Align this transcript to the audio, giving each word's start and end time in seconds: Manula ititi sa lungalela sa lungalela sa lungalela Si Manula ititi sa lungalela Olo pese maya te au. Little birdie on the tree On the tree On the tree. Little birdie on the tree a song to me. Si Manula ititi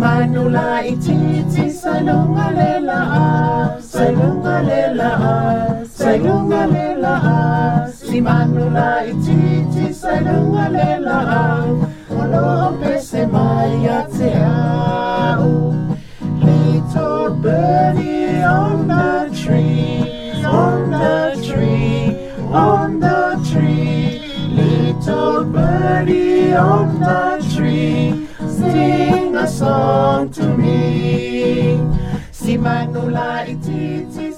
Manula 0.00 0.80
ititi 0.80 1.68
sa 1.68 2.00
lungalela 2.00 3.04
sa 3.84 4.08
lungalela 4.08 5.12
sa 5.84 6.16
lungalela 6.16 7.14
Si 7.92 8.16
Manula 8.16 9.04
ititi 9.04 9.92
sa 9.92 10.16
lungalela 10.24 11.20
Olo 12.08 12.80
pese 12.80 13.28
maya 13.28 14.08
te 14.08 14.32
au. 14.40 15.76
Little 16.40 17.36
birdie 17.44 18.40
on 18.40 18.88
the 18.88 19.28
tree 19.36 20.00
On 20.48 20.88
the 20.88 21.36
tree 21.44 22.16
On 22.48 22.96
the 22.96 23.36
tree. 23.52 24.16
Little 24.48 25.44
birdie 25.44 26.56
on 26.56 26.88
the 27.04 27.44
tree 27.52 27.99
a 29.40 29.46
song 29.46 30.30
to 30.30 30.44
me. 30.56 31.80
Si 32.30 32.58
Manula 32.58 33.46
ititi 33.48 34.29